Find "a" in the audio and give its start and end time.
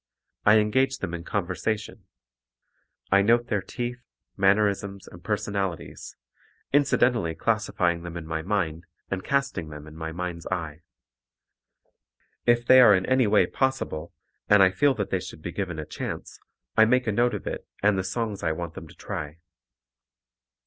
15.77-15.85, 17.05-17.11